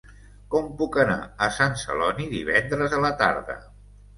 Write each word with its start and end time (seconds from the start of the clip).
Com 0.53 0.69
puc 0.79 0.95
anar 1.03 1.17
a 1.47 1.51
Sant 1.59 1.77
Celoni 1.83 2.27
divendres 2.35 2.99
a 2.99 3.03
la 3.05 3.13
tarda? 3.21 3.59